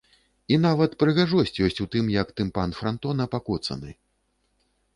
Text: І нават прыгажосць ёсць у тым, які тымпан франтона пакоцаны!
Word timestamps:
І 0.53 0.57
нават 0.61 0.95
прыгажосць 1.03 1.61
ёсць 1.67 1.83
у 1.85 1.87
тым, 1.97 2.09
які 2.21 2.37
тымпан 2.41 2.75
франтона 2.81 3.31
пакоцаны! 3.37 3.91